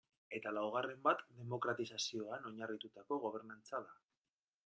Eta 0.35 0.51
laugarren 0.57 1.03
bat 1.07 1.19
demokratizazioan 1.41 2.49
oinarritutako 2.51 3.21
gobernantza 3.29 3.83
da. 3.87 3.95